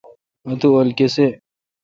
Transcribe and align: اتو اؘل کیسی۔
اتو 0.47 0.67
اؘل 0.77 0.89
کیسی۔ 0.97 1.27